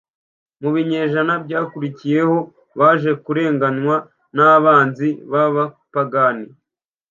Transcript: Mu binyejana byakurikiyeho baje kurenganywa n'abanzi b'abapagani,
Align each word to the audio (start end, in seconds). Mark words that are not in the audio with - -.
Mu 0.61 0.69
binyejana 0.75 1.33
byakurikiyeho 1.45 2.37
baje 2.79 3.11
kurenganywa 3.23 3.95
n'abanzi 4.35 5.07
b'abapagani, 5.31 6.47